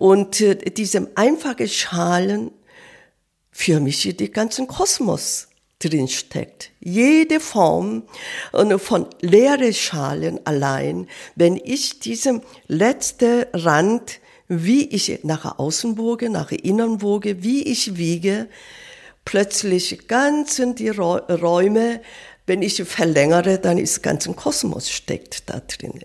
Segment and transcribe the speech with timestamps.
[0.00, 2.52] Und äh, diesem einfachen Schalen
[3.50, 6.70] für mich die ganzen Kosmos drin steckt.
[6.80, 8.04] Jede Form
[8.78, 16.50] von leere Schalen allein, wenn ich diesem letzte Rand, wie ich nach außen woge, nach
[16.50, 18.48] innen woge, wie ich wiege,
[19.26, 22.00] plötzlich ganz in die Räume,
[22.46, 26.00] wenn ich verlängere, dann ist ganzen Kosmos steckt da drin.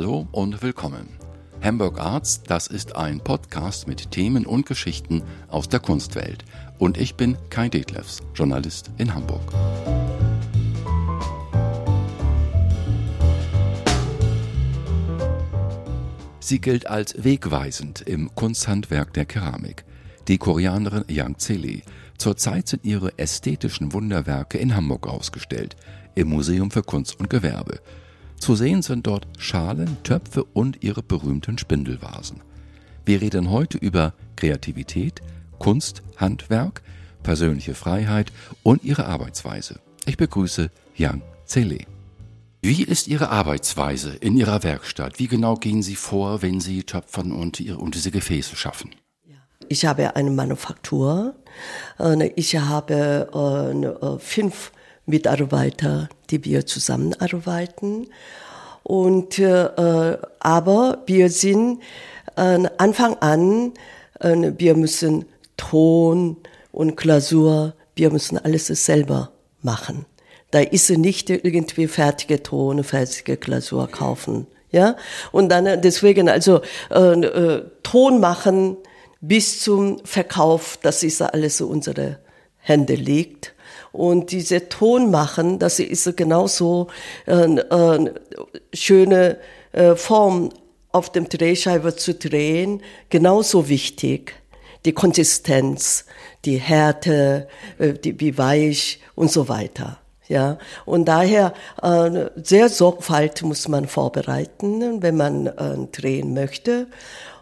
[0.00, 1.10] Hallo und willkommen.
[1.62, 6.42] Hamburg Arts, das ist ein Podcast mit Themen und Geschichten aus der Kunstwelt.
[6.78, 9.42] Und ich bin Kai Detlefs, Journalist in Hamburg.
[16.38, 19.84] Sie gilt als wegweisend im Kunsthandwerk der Keramik.
[20.28, 21.82] Die Koreanerin Yang Zeli.
[22.16, 25.76] Zurzeit sind ihre ästhetischen Wunderwerke in Hamburg ausgestellt,
[26.14, 27.80] im Museum für Kunst und Gewerbe.
[28.40, 32.40] Zu sehen sind dort Schalen, Töpfe und ihre berühmten Spindelvasen.
[33.04, 35.20] Wir reden heute über Kreativität,
[35.58, 36.82] Kunst, Handwerk,
[37.22, 39.78] persönliche Freiheit und ihre Arbeitsweise.
[40.06, 41.80] Ich begrüße Yang Zele.
[42.62, 45.18] Wie ist Ihre Arbeitsweise in Ihrer Werkstatt?
[45.18, 48.90] Wie genau gehen Sie vor, wenn Sie töpfern und, und diese Gefäße schaffen?
[49.68, 51.34] Ich habe eine Manufaktur.
[51.98, 54.72] Äh, ich habe äh, äh, fünf
[55.06, 58.08] Mitarbeiter, die wir zusammenarbeiten.
[58.82, 61.82] Und äh, aber wir sind
[62.36, 63.72] äh, Anfang an,
[64.20, 65.26] äh, wir müssen
[65.56, 66.36] Ton
[66.72, 69.32] und Glasur, wir müssen alles selber
[69.62, 70.06] machen.
[70.50, 74.46] Da ist nicht irgendwie fertige Ton, fertige Glasur kaufen.
[74.72, 74.96] Ja,
[75.32, 76.60] und dann äh, deswegen also
[76.90, 78.76] äh, äh, Ton machen
[79.20, 82.18] bis zum Verkauf, das ist alles so unsere
[82.58, 83.54] Hände liegt.
[83.92, 86.88] Und diese Ton machen, das ist genauso
[87.26, 88.14] äh, äh,
[88.72, 89.38] schöne
[89.72, 90.50] äh, Form
[90.92, 94.34] auf dem Drehscheibe zu drehen, genauso wichtig.
[94.84, 96.06] Die Konsistenz,
[96.44, 97.48] die Härte,
[97.78, 99.98] äh, die, wie weich und so weiter.
[100.28, 106.86] Ja, und daher äh, sehr sorgfalt muss man vorbereiten, wenn man äh, drehen möchte.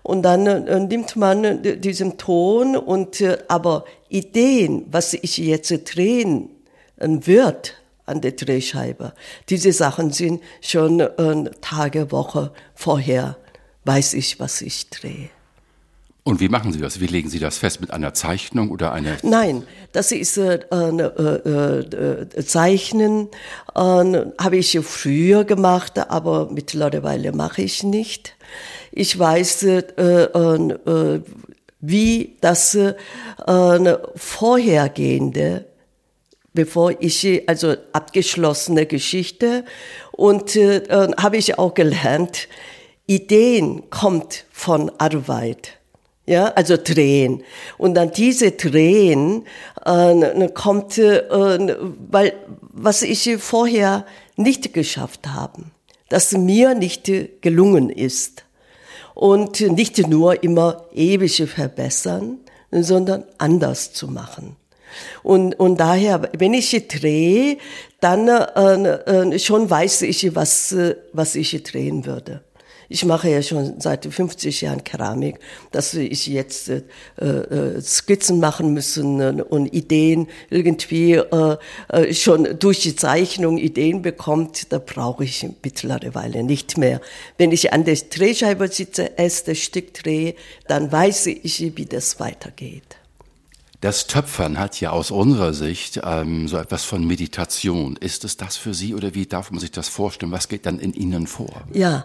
[0.03, 5.73] Und dann äh, nimmt man äh, diesen Ton und äh, aber Ideen, was ich jetzt
[5.95, 6.51] drehen
[6.97, 7.75] wird
[8.07, 9.13] an der Drehscheibe,
[9.49, 13.37] diese Sachen sind schon äh, Tage, Woche vorher,
[13.85, 15.31] weiß ich, was ich drehe.
[16.29, 17.01] Und wie machen Sie das?
[17.01, 17.81] Wie legen Sie das fest?
[17.81, 19.17] Mit einer Zeichnung oder einer?
[19.23, 23.29] Nein, das ist äh, äh, äh, Zeichnen.
[23.75, 28.35] Äh, Habe ich früher gemacht, aber mittlerweile mache ich nicht.
[28.93, 31.21] Ich weiß, äh, äh,
[31.81, 32.95] wie das äh,
[34.17, 35.67] vorhergehende,
[36.53, 39.65] bevor ich, also abgeschlossene Geschichte,
[40.13, 40.83] und äh,
[41.17, 42.49] habe ich auch gelernt,
[43.07, 45.75] Ideen kommt von Arbeit.
[46.27, 47.43] Ja, also drehen.
[47.79, 49.47] Und dann diese Drehen
[49.87, 51.23] äh, kommt, äh,
[52.11, 54.05] weil was ich vorher
[54.37, 55.63] nicht geschafft habe,
[56.11, 58.45] dass mir nicht gelungen ist
[59.19, 62.39] und nicht nur immer ewig verbessern,
[62.71, 64.55] sondern anders zu machen.
[65.25, 67.59] Und, und daher, wenn ich drehe,
[67.99, 72.45] dann äh, äh, schon weiß ich, was, äh, was ich drehen würde.
[72.91, 75.39] Ich mache ja schon seit 50 Jahren Keramik,
[75.73, 76.83] dass ich jetzt äh,
[77.21, 81.57] äh, Skizzen machen müssen äh, und Ideen irgendwie äh,
[81.89, 87.03] äh, schon durch die Zeichnung Ideen bekommt, da brauche ich mittlerweile nicht mehr.
[87.37, 90.35] Wenn ich an der Drehscheibe sitze, erste Stück drehe,
[90.67, 92.97] dann weiß ich, wie das weitergeht.
[93.81, 97.97] Das Töpfern hat ja aus unserer Sicht ähm, so etwas von Meditation.
[97.97, 100.33] Ist es das für Sie oder wie darf man sich das vorstellen?
[100.33, 101.63] Was geht dann in Ihnen vor?
[101.73, 102.05] Ja,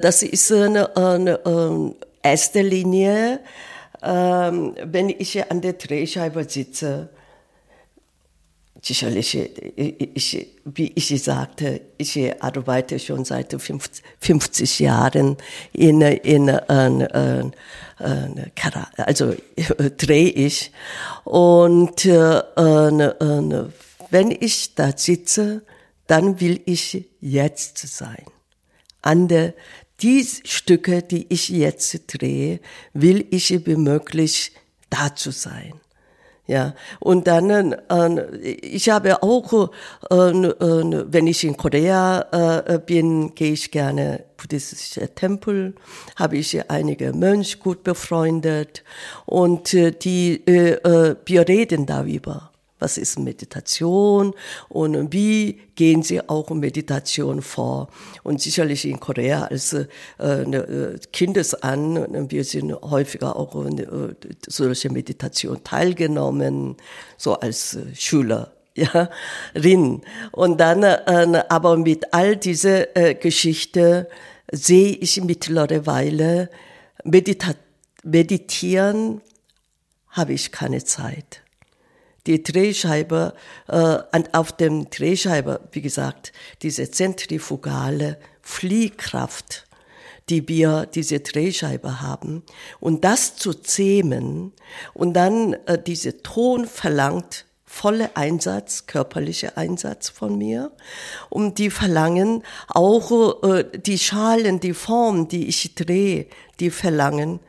[0.00, 3.40] das ist eine, eine, eine ähm, erste Linie,
[4.02, 7.10] ähm, wenn ich an der Drehscheibe sitze
[8.82, 9.38] sicherlich,
[9.76, 13.56] ich, wie ich sagte, ich arbeite schon seit
[14.20, 15.36] 50 Jahren
[15.72, 17.52] in, in, in, in
[18.96, 19.34] also
[19.96, 20.72] drehe ich.
[21.24, 22.42] Und äh,
[24.10, 25.62] wenn ich da sitze,
[26.08, 28.24] dann will ich jetzt sein.
[29.00, 29.54] An der,
[30.00, 32.58] die Stücke, die ich jetzt drehe,
[32.92, 34.52] will ich möglich
[34.90, 35.81] da zu sein.
[36.48, 39.70] Ja, und dann, äh, ich habe auch,
[40.10, 45.74] äh, äh, wenn ich in Korea äh, bin, gehe ich gerne buddhistische Tempel,
[46.16, 48.82] habe ich einige Mönche gut befreundet.
[49.24, 52.51] Und äh, die, äh, äh, wir reden darüber,
[52.82, 54.34] was ist Meditation
[54.68, 57.88] und wie gehen Sie auch Meditation vor.
[58.24, 59.86] Und sicherlich in Korea als äh,
[60.18, 64.14] äh Kindesan, wir sind häufiger auch in äh,
[64.46, 66.76] solche Meditation teilgenommen,
[67.16, 69.10] so als äh, Schüler ja,
[69.54, 70.02] Rin.
[70.32, 74.08] Und dann, äh, aber mit all diese äh, Geschichte
[74.50, 76.50] sehe ich mittlerweile,
[77.04, 77.54] medita
[78.04, 79.20] meditieren
[80.08, 81.42] habe ich keine Zeit.
[82.26, 83.34] Die Drehscheibe,
[83.68, 83.98] äh,
[84.32, 86.32] auf dem Drehscheibe, wie gesagt,
[86.62, 89.66] diese zentrifugale Fliehkraft,
[90.28, 92.42] die wir diese Drehscheibe haben,
[92.78, 94.52] und das zu zähmen
[94.94, 100.72] und dann äh, diese Ton verlangt volle Einsatz, körperliche Einsatz von mir.
[101.30, 106.26] Und die verlangen auch äh, die Schalen, die Form, die ich drehe,
[106.60, 107.40] die verlangen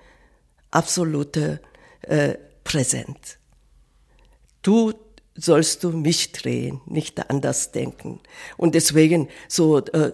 [0.72, 1.60] absolute
[2.04, 3.38] äh, Präsenz.
[4.64, 4.94] Du
[5.36, 8.20] sollst du mich drehen, nicht anders denken.
[8.58, 10.14] Und deswegen so äh,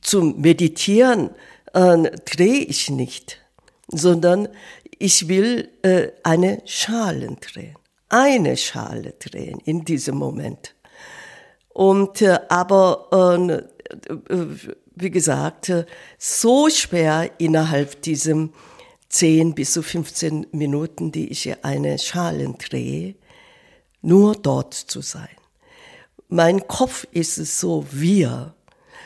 [0.00, 1.30] zum Meditieren
[1.72, 3.40] äh, drehe ich nicht,
[3.88, 4.48] sondern
[4.98, 7.76] ich will äh, eine Schalen drehen
[8.10, 10.74] eine Schale drehen in diesem Moment.
[11.70, 14.46] Und äh, aber äh, äh
[14.96, 15.86] wie gesagt, äh,
[16.18, 18.52] so schwer innerhalb diesem
[19.08, 23.14] 10 bis zu 15 Minuten, die ich eine Schalen drehe,
[24.02, 25.28] nur dort zu sein.
[26.28, 28.54] Mein Kopf ist so wir,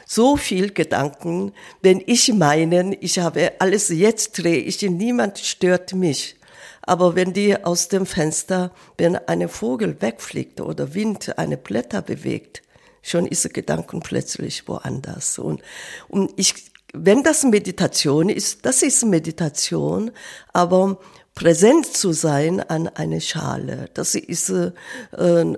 [0.06, 6.36] so viel Gedanken, wenn ich meinen, ich habe alles jetzt drehe ich, niemand stört mich.
[6.82, 12.62] Aber wenn die aus dem Fenster, wenn eine Vogel wegfliegt oder Wind eine Blätter bewegt,
[13.00, 15.38] schon ist der Gedanken plötzlich woanders.
[15.38, 15.62] Und,
[16.08, 16.54] und ich,
[16.92, 20.10] wenn das Meditation ist, das ist Meditation,
[20.52, 20.98] aber
[21.34, 24.72] präsent zu sein an eine Schale, das ist äh,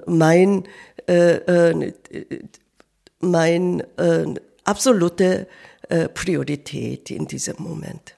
[0.06, 0.64] mein,
[1.06, 1.92] äh, äh,
[3.20, 4.34] mein äh,
[4.64, 5.46] absolute
[5.88, 8.16] äh, Priorität in diesem Moment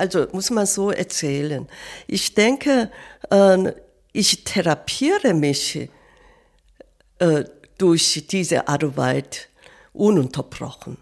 [0.00, 1.68] also muss man so erzählen.
[2.06, 2.90] Ich denke,
[3.30, 3.72] äh,
[4.12, 5.90] ich therapiere mich
[7.18, 7.44] äh,
[7.76, 9.50] durch diese Arbeit
[9.92, 10.96] ununterbrochen.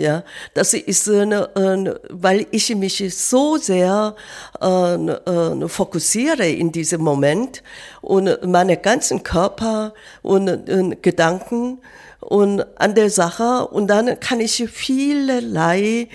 [0.00, 0.24] Ja,
[0.54, 4.16] das ist, äh, weil ich mich so sehr
[4.58, 7.62] äh, fokussiere in diesem Moment
[8.00, 9.92] und meine ganzen Körper
[10.22, 11.82] und, und Gedanken
[12.20, 16.08] und an der Sache und dann kann ich vielerlei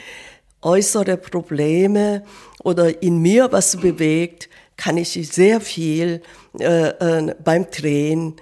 [0.63, 2.23] äußere Probleme
[2.63, 6.23] oder in mir was bewegt, kann ich sehr viel
[6.59, 8.37] äh, äh, beim Drehen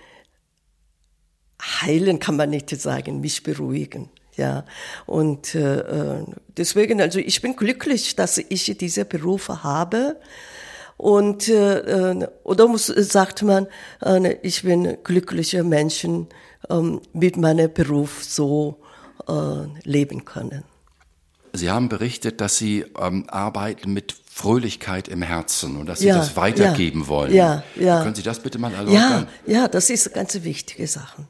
[1.81, 4.09] heilen, kann man nicht sagen, mich beruhigen.
[4.35, 4.65] Ja,
[5.05, 6.25] und äh, äh
[6.57, 10.17] deswegen, also ich bin glücklich, dass ich diese Berufe habe.
[10.97, 13.67] Und äh, äh oder muss, sagt man,
[14.01, 16.27] äh, ich bin glücklicher Menschen
[16.69, 16.75] äh,
[17.13, 18.79] mit meinem Beruf so
[19.27, 19.33] äh,
[19.83, 20.63] leben können.
[21.53, 26.17] Sie haben berichtet, dass Sie ähm, arbeiten mit Fröhlichkeit im Herzen und dass Sie ja,
[26.17, 27.33] das weitergeben ja, wollen.
[27.33, 28.01] Ja, ja.
[28.01, 29.27] Können Sie das bitte mal erläutern?
[29.45, 31.27] Ja, ja, das ist eine ganz wichtige Sache.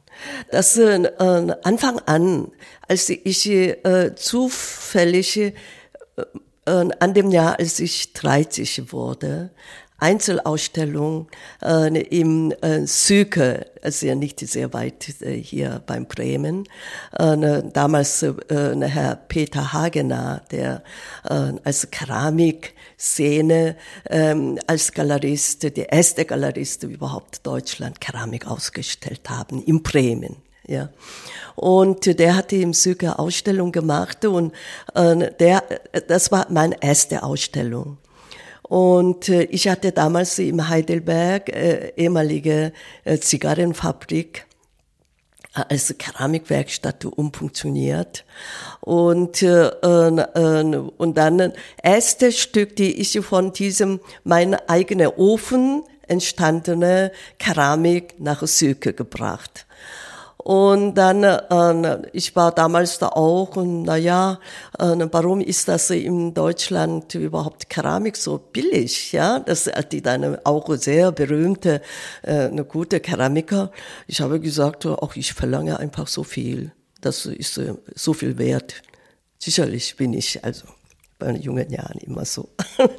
[0.52, 2.48] Das äh, äh, Anfang an,
[2.88, 5.52] als ich äh, zufällig äh,
[6.66, 9.52] äh an dem Jahr, als ich 30 wurde,
[10.04, 11.28] Einzelausstellung
[11.62, 16.68] äh, im äh, Süke, also ja nicht sehr weit äh, hier beim Bremen.
[17.18, 18.34] Äh, ne, damals äh,
[18.76, 20.84] ne, Herr Peter Hagener, der
[21.30, 21.90] äh, als
[22.98, 23.76] Keramikszene,
[24.10, 30.38] ähm, als Galerist, der erste Galerist überhaupt Deutschland Keramik ausgestellt haben, in Bremen.
[30.68, 30.90] Ja.
[31.56, 34.54] Und der hatte im Süke Ausstellung gemacht und
[34.96, 35.64] äh, der,
[36.08, 37.98] das war meine erste Ausstellung.
[38.64, 42.72] Und äh, ich hatte damals im Heidelberg äh, ehemalige
[43.04, 44.46] äh, Zigarrenfabrik
[45.54, 48.26] als Keramikwerkstatt umfunktioniert.
[48.82, 57.12] Und, äh, äh, und dann erste Stück, die ich von diesem, mein eigener Ofen entstandene
[57.38, 59.66] Keramik nach Süke gebracht.
[60.44, 64.40] Und dann, äh, ich war damals da auch und na ja,
[64.78, 69.14] äh, warum ist das in Deutschland überhaupt Keramik so billig?
[69.14, 71.82] Ja, das die dann auch sehr berühmte,
[72.24, 73.72] äh, eine gute Keramiker.
[74.06, 76.74] Ich habe gesagt, auch ich verlange einfach so viel.
[77.00, 78.82] Das ist äh, so viel wert.
[79.40, 80.66] Sicherlich bin ich also
[81.20, 82.50] bei jungen Jahren immer so.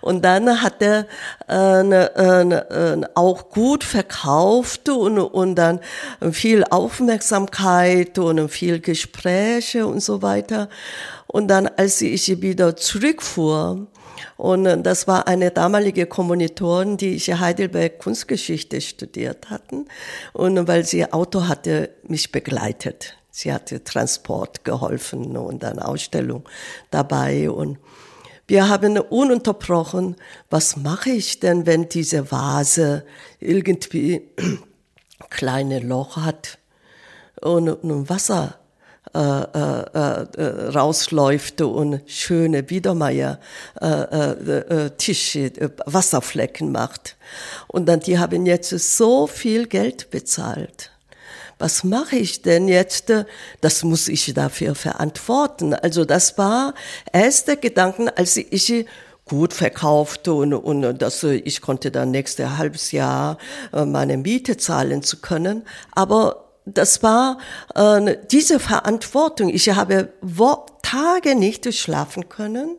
[0.00, 1.06] Und dann hat er
[1.48, 5.80] äh, äh, äh, auch gut verkauft und, und dann
[6.30, 10.68] viel Aufmerksamkeit und viel Gespräche und so weiter.
[11.26, 13.86] Und dann, als ich wieder zurückfuhr,
[14.36, 19.86] Und das war eine damalige Kommilitonin, die ich in Heidelberg Kunstgeschichte studiert hatten.
[20.32, 23.16] Und weil sie Auto hatte, mich begleitet.
[23.34, 26.46] Sie hatte Transport geholfen und eine Ausstellung
[26.90, 27.50] dabei.
[27.50, 27.78] Und
[28.46, 30.16] wir haben ununterbrochen,
[30.50, 33.04] was mache ich denn, wenn diese Vase
[33.40, 34.28] irgendwie
[35.30, 36.58] kleine Loch hat
[37.40, 38.58] und, und Wasser
[39.14, 43.40] äh, äh, äh, rausläuft und schöne Biedermeier
[43.80, 47.16] äh, äh, äh, Tische, äh, Wasserflecken macht.
[47.66, 50.91] Und dann, die haben jetzt so viel Geld bezahlt.
[51.62, 53.12] Was mache ich denn jetzt?
[53.60, 55.74] Das muss ich dafür verantworten.
[55.74, 56.74] Also das war
[57.12, 58.84] erster Gedanken, als ich
[59.26, 63.38] gut verkaufte und, und dass ich konnte dann nächste halbes Jahr
[63.70, 65.62] meine Miete zahlen zu können.
[65.92, 67.38] Aber das war
[67.76, 69.48] äh, diese Verantwortung.
[69.48, 70.12] Ich habe
[70.82, 72.76] Tage nicht schlafen können.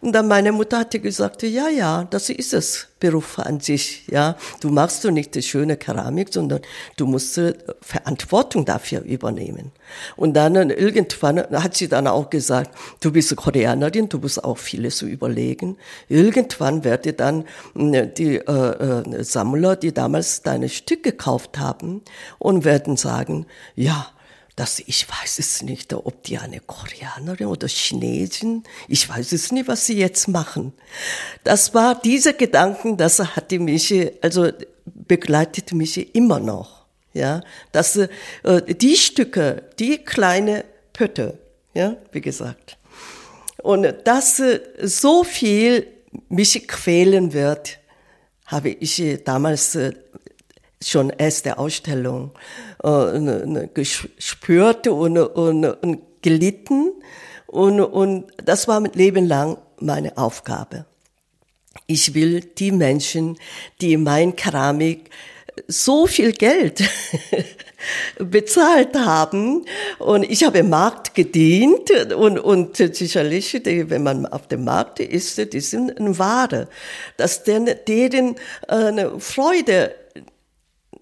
[0.00, 4.36] Und dann meine Mutter hatte gesagt, ja, ja, das ist es, Beruf an sich, ja.
[4.60, 6.60] Du machst du nicht die schöne Keramik, sondern
[6.96, 9.72] du musst äh, Verantwortung dafür übernehmen.
[10.16, 14.58] Und dann äh, irgendwann hat sie dann auch gesagt, du bist Koreanerin, du musst auch
[14.58, 15.76] vieles überlegen.
[16.08, 17.44] Irgendwann werde dann
[17.76, 22.02] äh, die äh, Sammler, die damals deine Stück gekauft haben,
[22.38, 24.06] und werden sagen, ja,
[24.56, 29.66] dass ich weiß es nicht, ob die eine Koreanerin oder Chinesin, ich weiß es nicht,
[29.66, 30.72] was sie jetzt machen.
[31.42, 33.92] Das war diese Gedanken, das hatte mich,
[34.22, 34.50] also
[34.84, 36.84] begleitet mich immer noch,
[37.14, 37.42] ja,
[37.72, 38.08] dass äh,
[38.68, 41.38] die Stücke, die kleine Pötte,
[41.74, 42.76] ja, wie gesagt,
[43.62, 45.86] und dass äh, so viel
[46.28, 47.78] mich quälen wird,
[48.46, 49.94] habe ich damals äh,
[50.82, 52.32] schon erste Ausstellung
[52.84, 56.92] äh, gespürt und, und, und gelitten.
[57.46, 60.86] Und, und das war mit Leben lang meine Aufgabe.
[61.86, 63.38] Ich will die Menschen,
[63.80, 65.10] die mein Keramik
[65.68, 66.82] so viel Geld
[68.18, 69.64] bezahlt haben
[69.98, 75.52] und ich habe im Markt gedient und, und sicherlich, wenn man auf dem Markt ist,
[75.52, 76.68] die sind eine Ware,
[77.16, 78.36] dass denen, deren
[78.68, 79.94] äh, Freude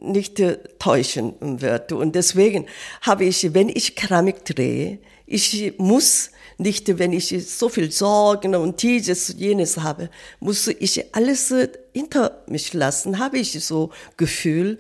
[0.02, 0.42] nicht
[0.78, 1.92] täuschen wird.
[1.92, 2.66] Und deswegen
[3.00, 8.82] habe ich, wenn ich Keramik drehe, ich muss nicht, wenn ich so viel Sorgen und
[8.82, 11.52] dieses, jenes habe, muss ich alles
[11.92, 14.78] hinter mich lassen, habe ich so Gefühl,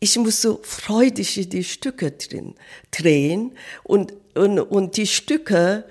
[0.00, 2.54] ich muss so freudig die Stücke drin
[2.90, 3.52] drehen
[3.84, 5.84] und, und, und die Stücke,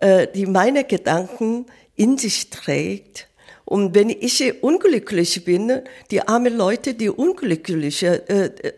[0.00, 3.28] äh, die meine Gedanken in sich trägt,
[3.66, 5.82] und wenn ich unglücklich bin,
[6.12, 8.72] die arme Leute, die unglückliche äh, äh,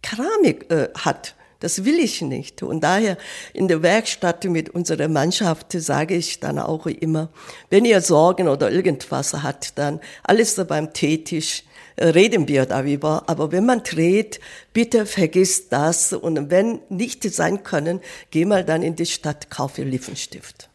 [0.00, 2.62] Keramik äh, hat, das will ich nicht.
[2.62, 3.18] Und daher
[3.52, 7.30] in der Werkstatt mit unserer Mannschaft sage ich dann auch immer,
[7.68, 11.64] wenn ihr Sorgen oder irgendwas hat, dann alles beim Teetisch
[11.96, 13.24] äh, reden wir darüber.
[13.26, 14.38] Aber wenn man dreht,
[14.72, 16.12] bitte vergisst das.
[16.12, 18.00] Und wenn nicht sein können,
[18.30, 20.68] geh mal dann in die Stadt, kaufe Lippenstift.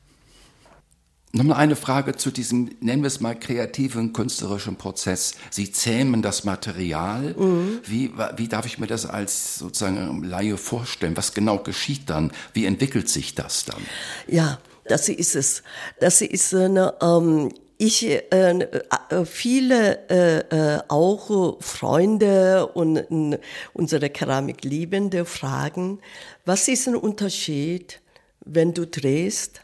[1.33, 5.33] Nochmal eine Frage zu diesem, nennen wir es mal, kreativen, künstlerischen Prozess.
[5.49, 7.35] Sie zähmen das Material.
[7.37, 7.79] Mhm.
[7.85, 11.17] Wie, wie darf ich mir das als sozusagen Laie vorstellen?
[11.17, 12.31] Was genau geschieht dann?
[12.53, 13.81] Wie entwickelt sich das dann?
[14.27, 15.63] Ja, das ist es.
[15.99, 23.39] Das ist eine, ähm, ich, äh, äh, viele äh, äh, auch Freunde und äh,
[23.73, 25.99] unsere Keramikliebende fragen,
[26.45, 28.01] was ist ein Unterschied,
[28.45, 29.61] wenn du drehst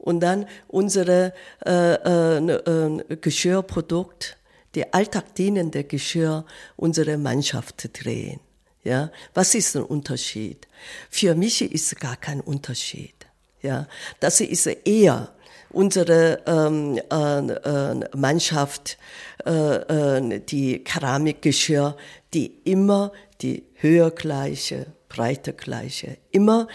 [0.00, 1.32] und dann unsere
[1.64, 4.36] äh, äh, äh, Geschirrprodukt,
[4.74, 6.44] die alltagdienende Geschirr,
[6.76, 8.40] unsere Mannschaft drehen.
[8.82, 10.66] Ja, was ist ein Unterschied?
[11.10, 13.14] Für mich ist gar kein Unterschied.
[13.62, 13.86] Ja,
[14.20, 15.34] das ist eher
[15.68, 18.98] unsere ähm, äh, äh, Mannschaft,
[19.44, 21.96] äh, äh, die Keramikgeschirr,
[22.32, 26.68] die immer die Höhe gleiche, Breite gleiche, immer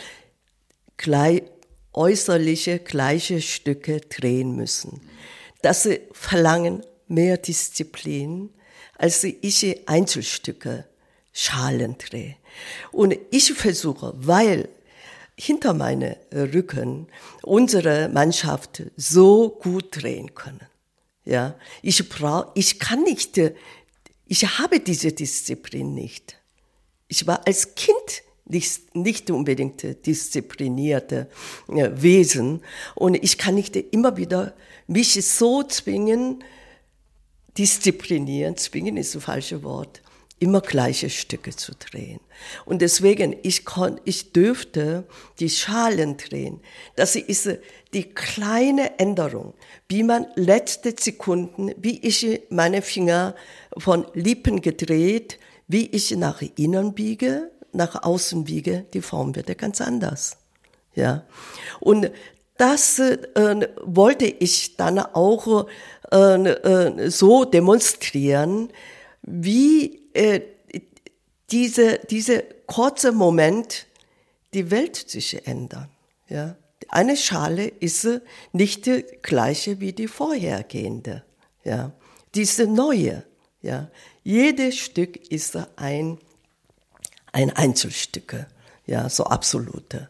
[0.97, 1.43] gleich
[1.95, 5.01] äußerliche gleiche Stücke drehen müssen.
[5.61, 8.49] Das verlangen mehr Disziplin,
[8.97, 10.85] als ich Einzelstücke
[11.33, 12.35] Schalen drehe.
[12.91, 14.69] Und ich versuche, weil
[15.37, 17.07] hinter meinem Rücken
[17.41, 20.65] unsere Mannschaft so gut drehen können.
[21.25, 23.39] Ja, ich brauche, ich kann nicht,
[24.27, 26.37] ich habe diese Disziplin nicht.
[27.07, 31.27] Ich war als Kind nicht, nicht unbedingt disziplinierte
[31.67, 32.61] äh, Wesen.
[32.93, 34.53] Und ich kann nicht immer wieder
[34.87, 36.43] mich so zwingen,
[37.57, 40.01] disziplinieren, zwingen ist das falsche Wort,
[40.39, 42.19] immer gleiche Stücke zu drehen.
[42.65, 45.07] Und deswegen, ich, kon, ich dürfte
[45.39, 46.59] die Schalen drehen.
[46.97, 47.49] Das ist
[47.93, 49.53] die kleine Änderung,
[49.87, 53.35] wie man letzte Sekunden, wie ich meine Finger
[53.77, 59.55] von Lippen gedreht, wie ich nach innen biege, nach außen biege, die Form wird ja
[59.55, 60.37] ganz anders.
[60.95, 61.25] Ja.
[61.79, 62.11] Und
[62.57, 65.67] das äh, wollte ich dann auch
[66.11, 68.71] äh, äh, so demonstrieren,
[69.21, 70.41] wie äh,
[71.51, 73.87] diese, diese kurze Moment
[74.53, 75.89] die Welt sich ändern.
[76.29, 76.55] Ja.
[76.87, 78.07] Eine Schale ist
[78.53, 81.23] nicht die gleiche wie die vorhergehende.
[81.63, 81.91] Ja.
[82.35, 83.23] Diese neue.
[83.61, 83.89] Ja.
[84.23, 86.19] Jedes Stück ist ein,
[87.35, 88.47] ein Einzelstück.
[88.87, 90.09] Ja, so absolute.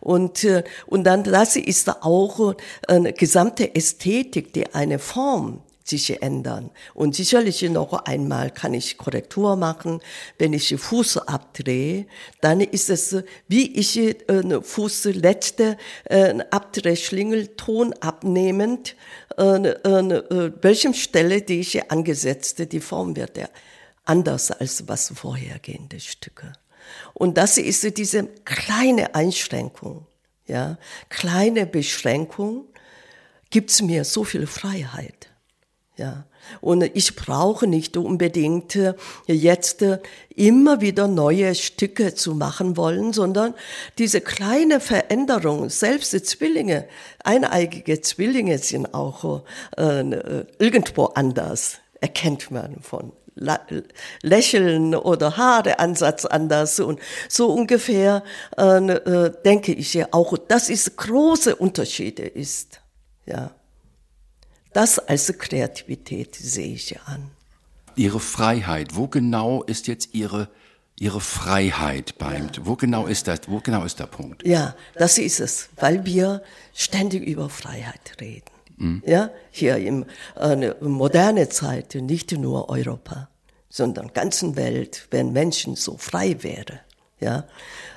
[0.00, 2.54] Und, äh, und dann das ist auch
[2.86, 6.70] eine gesamte Ästhetik, die eine Form sich ändern.
[6.94, 10.00] Und sicherlich noch einmal kann ich Korrektur machen.
[10.38, 12.06] Wenn ich Fuß abdrehe,
[12.40, 13.16] dann ist es,
[13.48, 14.14] wie ich äh,
[14.60, 18.96] Fuß letzte äh, abdrehe, Schlingelton abnehmend,
[19.38, 23.48] äh, äh, welchem Stelle, die ich angesetzte, die Form wird ja
[24.04, 26.52] anders als was vorhergehende Stücke.
[27.18, 30.06] Und das ist diese kleine Einschränkung,
[30.46, 30.76] ja,
[31.08, 32.66] kleine Beschränkung,
[33.48, 35.30] gibt's mir so viel Freiheit.
[35.96, 36.26] Ja.
[36.60, 38.92] Und ich brauche nicht unbedingt äh,
[39.24, 43.54] jetzt äh, immer wieder neue Stücke zu machen wollen, sondern
[43.96, 46.86] diese kleine Veränderung, selbst die Zwillinge,
[47.24, 49.42] eineigige Zwillinge sind auch
[49.78, 53.12] äh, äh irgendwo anders, erkennt man von
[54.22, 58.22] Lächeln oder Haareansatz anders und so ungefähr
[58.56, 62.80] äh, äh, denke ich ja auch, dass es große Unterschiede ist.
[63.26, 63.50] Ja.
[64.72, 67.30] Das als Kreativität sehe ich an.
[67.94, 70.48] Ihre Freiheit, wo genau ist jetzt Ihre
[70.98, 72.64] Ihre Freiheit beim, ja.
[72.64, 74.46] wo genau ist das, wo genau ist der Punkt?
[74.46, 78.55] Ja, das ist es, weil wir ständig über Freiheit reden.
[78.76, 79.02] Mhm.
[79.06, 80.04] Ja, hier im
[80.38, 83.28] äh, moderne Zeit, nicht nur Europa,
[83.68, 86.80] sondern ganzen Welt, wenn Menschen so frei wäre.
[87.20, 87.44] Ja,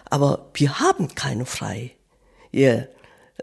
[0.09, 1.91] aber wir haben keine frei.
[2.51, 2.87] Ihr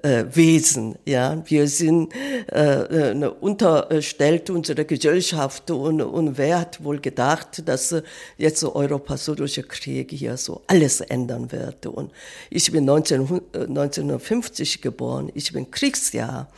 [0.03, 0.97] äh, Wesen.
[1.05, 2.13] Ja, wir sind
[2.53, 8.03] äh, äh, unterstellt unserer Gesellschaft und, und wer hat wohl gedacht, dass äh,
[8.37, 11.87] jetzt so Europa so durch den Krieg hier so alles ändern wird.
[11.87, 12.13] Und
[12.51, 16.49] ich bin 19, 1950 geboren, ich bin Kriegsjahr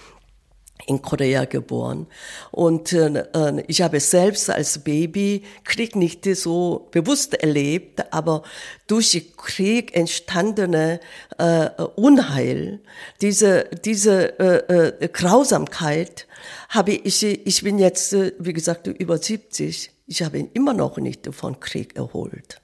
[0.86, 2.06] in Korea geboren.
[2.50, 8.42] Und äh, äh, ich habe selbst als Baby Krieg nicht so bewusst erlebt, aber
[8.86, 11.00] durch Krieg entstandene
[11.36, 12.80] äh, Unheil,
[13.20, 16.26] diese, diese äh, äh, Grausamkeit,
[16.68, 21.28] habe ich, ich bin jetzt, äh, wie gesagt, über 70, ich habe immer noch nicht
[21.34, 22.60] von Krieg erholt.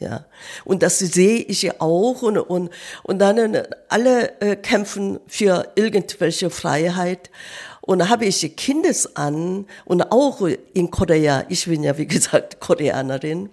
[0.00, 0.26] Ja,
[0.64, 2.70] und das sehe ich ja auch und, und,
[3.02, 7.30] und dann äh, alle äh, kämpfen für irgendwelche Freiheit.
[7.80, 13.48] Und habe ich Kindes an und auch in Korea, ich bin ja wie gesagt Koreanerin,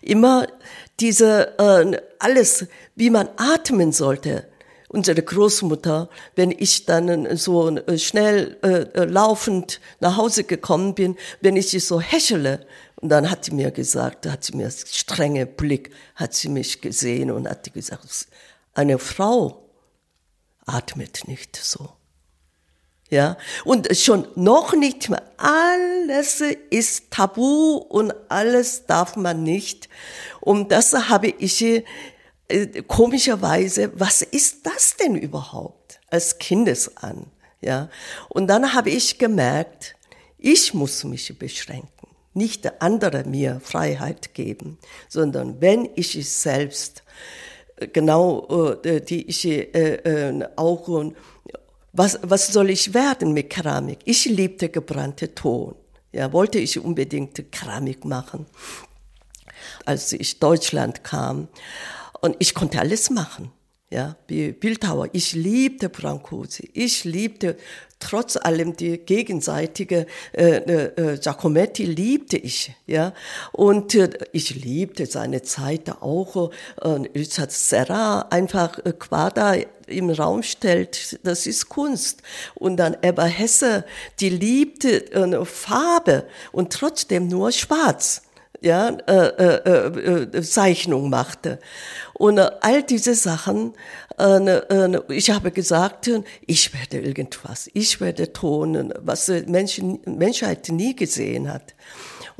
[0.00, 0.46] immer
[1.00, 4.46] diese, äh, alles, wie man atmen sollte.
[4.92, 11.54] Unsere Großmutter, wenn ich dann so äh, schnell äh, laufend nach Hause gekommen bin, wenn
[11.54, 16.34] ich so häschele, und dann hat sie mir gesagt, hat sie mir strenge Blick, hat
[16.34, 18.26] sie mich gesehen und hat gesagt,
[18.74, 19.70] eine Frau
[20.66, 21.90] atmet nicht so.
[23.10, 25.22] Ja, und schon noch nicht mehr.
[25.36, 29.88] Alles ist tabu und alles darf man nicht.
[30.40, 31.84] Und das habe ich
[32.50, 37.26] äh, komischerweise, was ist das denn überhaupt als Kindesan?
[37.60, 37.90] Ja,
[38.28, 39.94] und dann habe ich gemerkt,
[40.38, 42.00] ich muss mich beschränken
[42.34, 47.02] nicht der andere mir Freiheit geben, sondern wenn ich es selbst
[47.76, 49.46] äh, genau äh, die ich
[50.56, 51.12] auch
[51.92, 53.98] was was soll ich werden mit Keramik?
[54.04, 55.74] Ich liebte gebrannte Ton.
[56.12, 58.46] Ja, wollte ich unbedingt Keramik machen.
[59.84, 61.48] Als ich Deutschland kam
[62.20, 63.52] und ich konnte alles machen
[63.90, 65.08] ja, wie Bildhauer.
[65.12, 66.70] Ich liebte Brancusi.
[66.74, 67.56] Ich liebte
[67.98, 73.12] trotz allem die gegenseitige äh, äh, Giacometti liebte ich, ja.
[73.52, 76.52] Und äh, ich liebte seine Zeit auch.
[76.80, 79.56] Äh, Richard Serra einfach äh, Quader
[79.88, 82.22] im Raum stellt, das ist Kunst.
[82.54, 83.84] Und dann Ebba Hesse,
[84.20, 88.22] die liebte äh, Farbe und trotzdem nur Schwarz
[88.60, 91.58] ja, äh, äh, äh, Zeichnung machte.
[92.14, 93.74] Und äh, all diese Sachen,
[94.18, 96.10] äh, äh, ich habe gesagt,
[96.46, 101.74] ich werde irgendwas, ich werde tonen, was Menschen, Menschheit nie gesehen hat.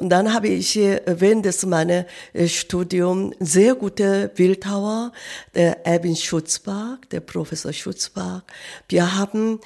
[0.01, 2.07] Und dann habe ich während des meines
[2.47, 5.13] Studium sehr gute Bildhauer,
[5.55, 8.43] der Erwin Schutzbach, der Professor Schutzbach.
[8.89, 9.61] Wir haben,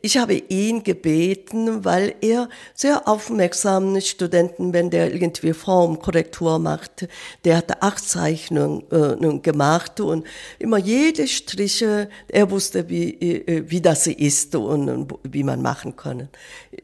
[0.00, 7.06] ich habe ihn gebeten, weil er sehr aufmerksam Studenten, wenn der irgendwie Formkorrektur macht,
[7.44, 10.26] der hat acht Zeichnungen äh, gemacht und
[10.58, 16.30] immer jede Striche, er wusste, wie, äh, wie das ist und wie man machen kann.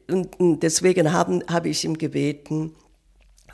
[0.06, 2.74] Und deswegen haben, habe ich ihm gebeten,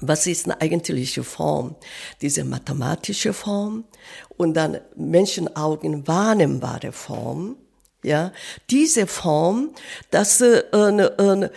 [0.00, 1.76] was ist eine eigentliche Form?
[2.20, 3.84] Diese mathematische Form
[4.36, 7.56] und dann Menschenaugen wahrnehmbare Form.
[8.02, 8.32] Ja,
[8.70, 9.70] diese Form,
[10.10, 11.50] das, äh, äh, äh,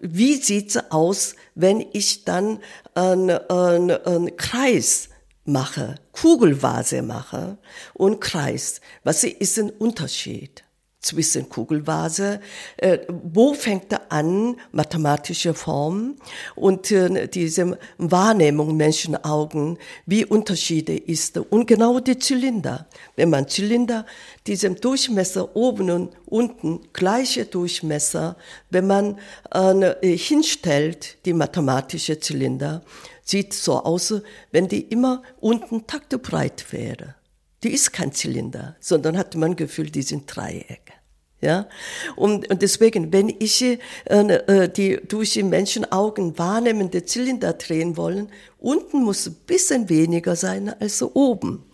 [0.00, 2.58] wie sieht's aus, wenn ich dann
[2.94, 5.10] einen Kreis
[5.44, 7.58] mache, Kugelvase mache
[7.94, 8.80] und Kreis?
[9.04, 10.64] Was ist ein Unterschied?
[11.00, 12.40] Zwischen Kugelvase.
[12.76, 16.16] Äh, wo fängt er an, mathematische Form
[16.56, 21.38] und äh, diese Wahrnehmung Menschenaugen, wie Unterschiede ist.
[21.38, 22.88] Und genau die Zylinder.
[23.16, 24.06] Wenn man Zylinder,
[24.46, 28.36] diesem Durchmesser oben und unten, gleiche Durchmesser,
[28.70, 29.18] wenn man
[29.52, 32.82] äh, hinstellt, die mathematische Zylinder,
[33.22, 34.14] sieht so aus,
[34.50, 37.14] wenn die immer unten taktebreit wäre.
[37.62, 40.92] Die ist kein Zylinder, sondern hat man Gefühl, die sind Dreiecke.
[41.40, 41.68] Ja,
[42.16, 48.28] und, und deswegen, wenn ich äh, äh die durch die Menschenaugen wahrnehmende Zylinder drehen wollen,
[48.58, 51.64] unten muss ein bisschen weniger sein als oben.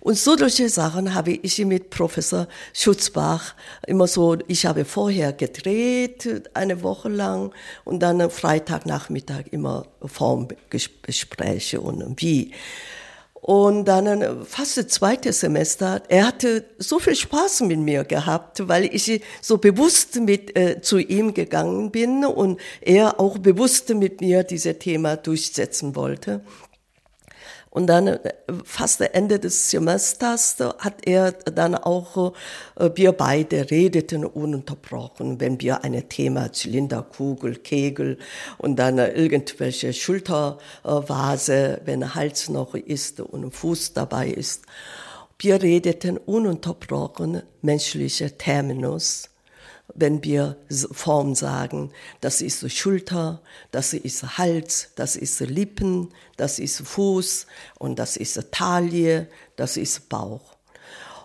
[0.00, 3.54] Und so solche Sachen habe ich mit Professor Schutzbach
[3.86, 7.52] immer so, ich habe vorher gedreht, eine Woche lang,
[7.84, 12.52] und dann Freitagnachmittag immer Formgespräche und wie.
[13.44, 18.68] Und dann äh, fast das zweite Semester, er hatte so viel Spaß mit mir gehabt,
[18.68, 24.20] weil ich so bewusst mit äh, zu ihm gegangen bin und er auch bewusst mit
[24.20, 26.42] mir dieses Thema durchsetzen wollte.
[27.72, 28.18] Und dann äh,
[28.64, 32.34] fast Ende des Semesters hat er dann auch,
[32.76, 38.18] äh, wir beide redeten ununterbrochen, wenn wir ein Thema Zylinderkugel, Kegel
[38.58, 44.64] und dann irgendwelche Schultervase, wenn Hals noch ist und Fuß dabei ist.
[45.38, 49.31] Wir redeten ununterbrochen menschliche Terminus
[49.94, 50.56] wenn wir
[50.92, 57.46] Form sagen, das ist Schulter, das ist Hals, das ist Lippen, das ist Fuß
[57.78, 60.56] und das ist Taille, das ist Bauch.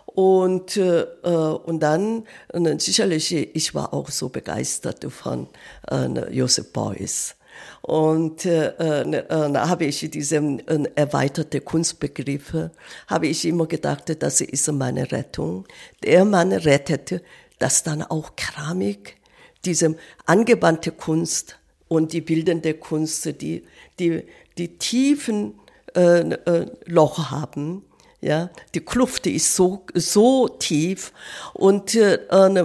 [0.05, 5.47] Und, äh, und dann, und sicherlich, ich war auch so begeistert von
[5.91, 7.35] äh, Joseph Beuys.
[7.81, 12.71] Und äh, äh, äh habe ich diese äh, erweiterte Kunstbegriffe,
[13.07, 15.65] habe ich immer gedacht, das ist meine Rettung.
[16.03, 17.21] Der Mann rettet
[17.59, 19.17] dass dann auch Keramik,
[19.65, 23.63] diese angewandte Kunst und die bildende Kunst, die,
[23.99, 24.23] die,
[24.57, 25.59] die tiefen
[25.95, 27.83] äh, äh, Loch haben,
[28.19, 31.13] ja, die Kluft ist so so tief
[31.53, 32.19] und äh,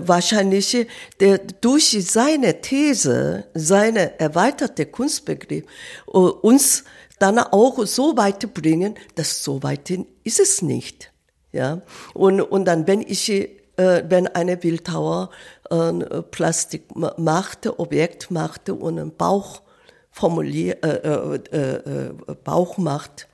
[0.09, 0.87] wahrscheinlich
[1.21, 5.65] der durch seine These, seine erweiterte Kunstbegriff
[6.09, 6.85] äh, uns
[7.19, 9.91] dann auch so weit bringen, dass so weit
[10.25, 11.13] ist es nicht,
[11.53, 11.83] ja.
[12.15, 15.31] Und und dann wenn ich äh, wenn eine Bildhauer
[15.71, 19.63] äh, Plastik machte, Objekt machte und einen Bauch
[20.11, 22.13] formuliert, äh, äh, äh,
[22.45, 23.29] Bauch macht.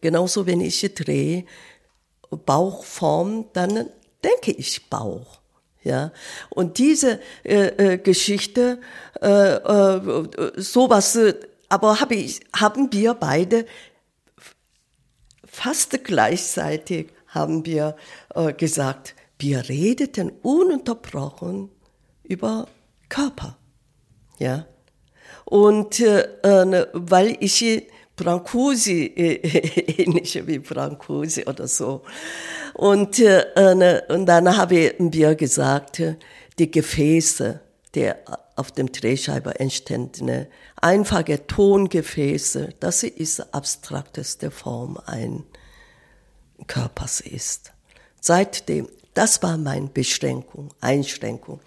[0.00, 1.44] Genauso wenn ich drehe,
[2.30, 3.90] Bauchform, dann
[4.24, 5.40] denke ich Bauch.
[5.84, 6.12] Ja,
[6.50, 8.80] und diese äh, äh, Geschichte,
[9.20, 11.18] äh, äh, sowas,
[11.68, 13.66] aber hab ich, haben wir beide
[15.44, 17.96] fast gleichzeitig haben wir
[18.34, 21.70] äh, gesagt, wir redeten ununterbrochen
[22.22, 22.68] über
[23.08, 23.58] Körper.
[24.38, 24.66] Ja.
[25.44, 29.34] Und äh, äh weil ich Brancusi, äh,
[30.02, 32.02] ähnlich wie Brancusi oder so.
[32.74, 34.70] Und, äh, und dann haben
[35.12, 36.02] wir gesagt,
[36.58, 37.60] die Gefäße,
[37.94, 38.18] der
[38.56, 45.44] auf dem Drehscheibe entstandene einfache Tongefäße, das ist abstrakteste Form ein
[46.66, 47.72] Körpers ist.
[48.20, 51.60] Seitdem, das war meine Beschränkung, Einschränkung.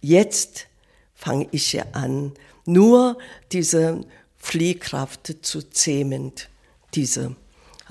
[0.00, 0.66] Jetzt
[1.14, 2.32] fange ich ja an,
[2.64, 3.18] nur
[3.52, 4.04] diese
[4.38, 6.32] Fliehkraft zu zähmen,
[6.94, 7.36] diese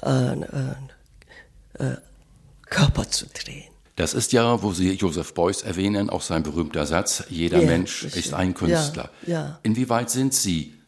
[0.01, 0.43] äh, äh,
[1.79, 1.97] äh,
[2.65, 3.69] Körper zu drehen.
[3.95, 8.03] Das ist ja, wo Sie Joseph Beuys erwähnen, auch sein berühmter Satz, jeder ja, Mensch
[8.05, 9.11] ist ein Künstler.
[9.27, 9.59] Ja, ja.
[9.63, 10.78] Inwieweit sind Sie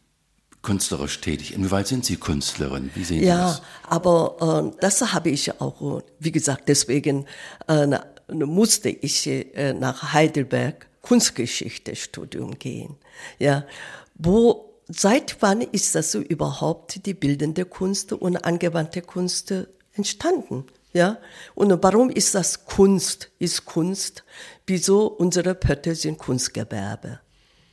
[0.62, 1.54] künstlerisch tätig?
[1.54, 2.92] Inwieweit sind Sie Künstlerin?
[2.94, 3.58] Wie sehen ja, Sie das?
[3.58, 7.26] Ja, aber äh, das habe ich auch, wie gesagt, deswegen
[7.68, 7.88] äh,
[8.30, 12.96] musste ich äh, nach Heidelberg Kunstgeschichte-Studium gehen.
[13.40, 13.66] Ja,
[14.16, 19.54] wo seit wann ist das so überhaupt die bildende Kunst und angewandte Kunst
[19.94, 20.66] entstanden?
[20.94, 21.18] Ja?
[21.56, 23.32] Und warum ist das Kunst?
[23.40, 24.24] Ist Kunst?
[24.68, 27.20] Wieso unsere Pötte sind Kunstgewerbe?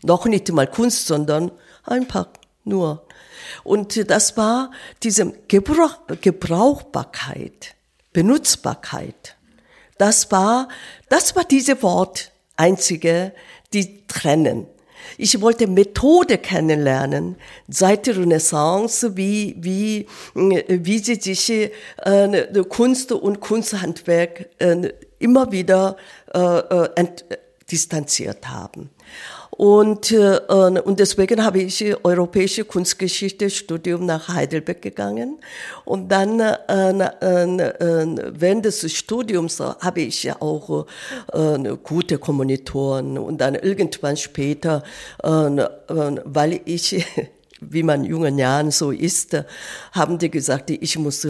[0.03, 1.51] Noch nicht mal Kunst, sondern
[1.83, 2.29] einfach
[2.69, 3.07] nur.
[3.65, 4.71] Und das war
[5.03, 7.75] diese Gebrauch, Gebrauchbarkeit,
[8.13, 9.37] Benutzbarkeit.
[9.97, 10.69] Das war,
[11.09, 13.33] das war diese Wort einzige,
[13.73, 14.67] die trennen.
[15.17, 17.37] Ich wollte Methode kennenlernen
[17.69, 25.97] seit der Renaissance, wie, wie, wie sie sich äh, Kunst und Kunsthandwerk äh, immer wieder
[26.35, 27.25] äh, äh ent,
[27.71, 28.91] distanziert haben.
[29.59, 35.41] Und, äh, und deswegen habe ich europäische Kunstgeschichte Studium nach Heidelberg gegangen.
[35.85, 40.87] Und dann äh, äh, während des Studiums habe ich ja auch
[41.33, 43.19] äh, gute Kommunitoren.
[43.19, 44.85] Und dann irgendwann später,
[45.25, 47.05] äh, weil ich
[47.61, 49.37] wie man in jungen Jahren so ist,
[49.91, 51.27] haben die gesagt, ich muss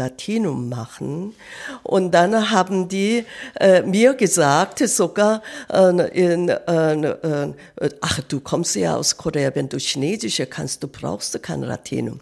[0.00, 1.34] Latinum machen.
[1.82, 3.24] Und dann haben die
[3.58, 7.54] äh, mir gesagt, sogar, äh, in, äh, äh,
[8.00, 12.20] ach, du kommst ja aus Korea, wenn du Chinesische kannst, du brauchst kein Latinum.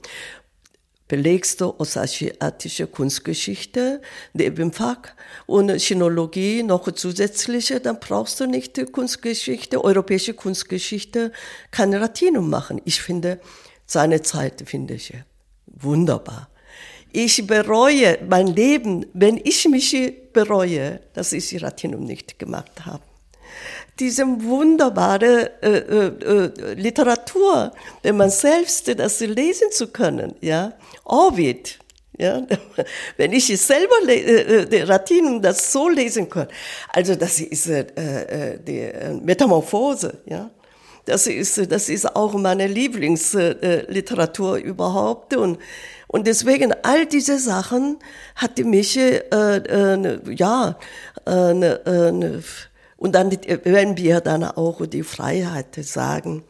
[1.08, 4.02] Belegst du ostasiatische Kunstgeschichte,
[4.34, 5.02] Nebenfach
[5.46, 11.32] und Chinologie noch zusätzliche, dann brauchst du nicht Kunstgeschichte, europäische Kunstgeschichte,
[11.70, 12.82] kein Latinum machen.
[12.84, 13.40] Ich finde,
[13.86, 15.14] seine Zeit finde ich
[15.66, 16.50] wunderbar.
[17.12, 19.96] Ich bereue mein Leben, wenn ich mich
[20.32, 23.02] bereue, dass ich Latinum nicht gemacht habe.
[23.98, 31.78] Diese wunderbare äh, äh, äh, Literatur, wenn man selbst das lesen zu können, ja, Ovid,
[32.16, 32.46] ja,
[33.16, 36.46] wenn ich selber äh, äh Latinum das so lesen kann,
[36.90, 40.50] also das ist äh, äh die äh, Metamorphose, ja,
[41.04, 45.58] das ist das ist auch meine Lieblingsliteratur überhaupt und
[46.08, 47.98] und deswegen all diese Sachen
[48.34, 50.78] hatte mich, äh, äh, ja,
[51.26, 52.42] äh, äh,
[52.96, 53.30] und dann,
[53.62, 56.42] wenn wir dann auch die Freiheit sagen,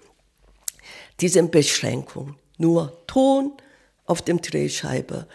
[1.20, 3.52] diese Beschränkung, nur Ton
[4.06, 5.26] auf dem Drehscheibe,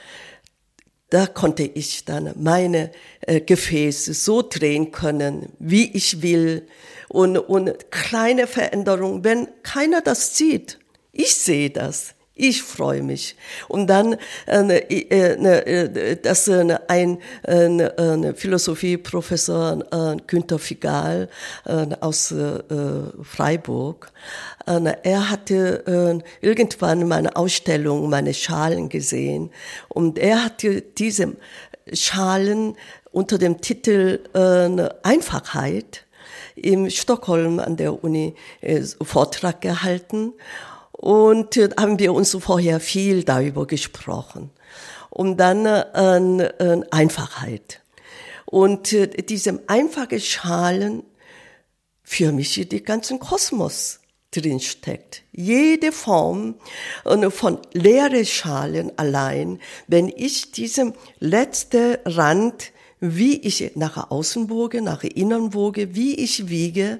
[1.09, 6.67] da konnte ich dann meine äh, Gefäße so drehen können, wie ich will.
[7.09, 10.79] Und, und kleine Veränderungen, wenn keiner das sieht,
[11.12, 12.15] ich sehe das.
[12.45, 13.38] Ich freue mich.
[13.69, 21.29] Und dann äh, äh, äh, dass äh, ein äh, Philosophieprofessor äh, Günther Figal
[21.65, 22.60] äh, aus äh,
[23.23, 24.12] Freiburg,
[24.67, 29.49] äh, er hatte äh, irgendwann meine Ausstellung, meine Schalen gesehen
[29.88, 31.38] und er hatte diese
[31.93, 32.75] Schalen
[33.13, 36.06] unter dem Titel äh, Einfachheit
[36.58, 40.34] im Stockholm an der Uni äh, Vortrag gehalten
[41.03, 44.51] und äh, haben wir uns vorher viel darüber gesprochen.
[45.09, 47.81] Und dann äh, äh, Einfachheit.
[48.45, 51.03] Und äh, diese einfache Schalen,
[52.03, 53.99] für mich die ganzen Kosmos
[54.31, 55.23] drin steckt.
[55.33, 56.55] Jede Form
[57.29, 65.03] von leere Schalen allein, wenn ich diesem letzte Rand, wie ich nach außen woge, nach
[65.03, 66.99] innen woge, wie ich wiege,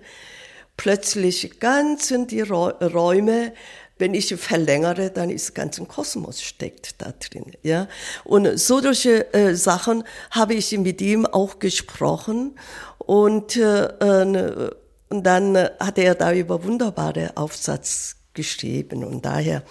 [0.77, 3.53] plötzlich ganz in die Räume
[3.97, 7.88] wenn ich verlängere, dann ist ganzen Kosmos steckt da drin, ja.
[8.23, 12.58] Und solche äh, Sachen habe ich mit ihm auch gesprochen
[12.97, 14.71] und, äh, äh
[15.10, 19.62] und dann hat er darüber wunderbare Aufsatz geschrieben und daher,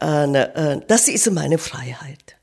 [0.00, 2.37] äh, äh, das ist meine Freiheit.